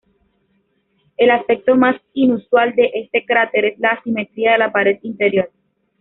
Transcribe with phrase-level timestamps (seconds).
[1.15, 5.51] El aspecto más inusual de este cráter es la asimetría de la pared interior.